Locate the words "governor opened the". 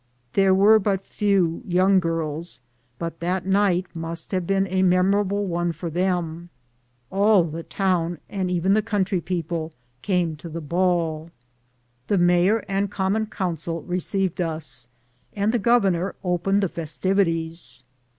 15.59-16.67